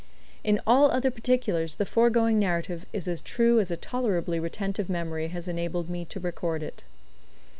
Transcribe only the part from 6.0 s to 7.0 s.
to record it.